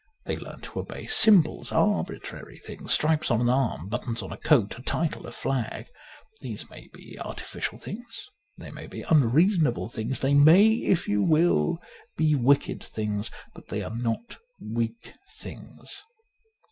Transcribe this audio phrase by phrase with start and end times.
[0.25, 4.75] They learn to obey symbols, arbitrary things, stripes on an arm, buttons on a coat,
[4.79, 5.89] a title, a flag.
[6.41, 8.25] These may be artificial things;
[8.57, 11.79] they may be unreasonable things; they may, if you will,
[12.17, 16.01] be wicked things; but they are not weak things.